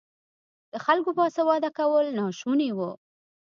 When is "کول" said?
1.79-2.05